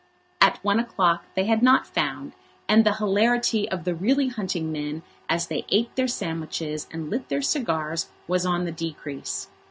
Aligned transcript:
At 0.41 0.57
one 0.63 0.79
o'clock 0.79 1.25
they 1.35 1.43
had 1.45 1.61
not 1.61 1.85
found, 1.85 2.33
and 2.67 2.83
the 2.83 2.95
hilarity 2.95 3.69
of 3.69 3.83
the 3.83 3.93
really 3.93 4.29
hunting 4.29 4.71
men 4.71 5.03
as 5.29 5.45
they 5.45 5.63
ate 5.69 5.95
their 5.95 6.07
sandwiches 6.07 6.87
and 6.91 7.11
lit 7.11 7.29
their 7.29 7.43
cigars 7.43 8.09
was 8.27 8.43
on 8.43 8.65
the 8.65 8.71
decrease. 8.71 9.47